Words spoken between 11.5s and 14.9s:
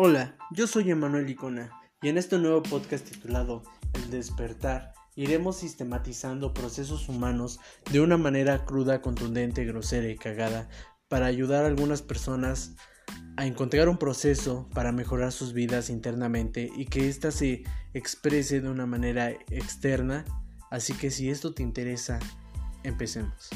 a algunas personas a encontrar un proceso